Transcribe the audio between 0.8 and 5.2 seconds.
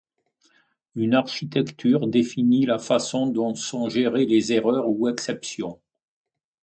Une architecture définit la façon dont sont gérées les erreurs ou